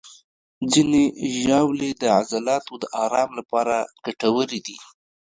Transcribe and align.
ځینې 0.71 1.03
ژاولې 1.41 1.89
د 2.01 2.03
عضلاتو 2.17 2.73
د 2.83 2.85
آرام 3.03 3.29
لپاره 3.39 3.75
ګټورې 4.05 4.59
دي. 4.67 4.77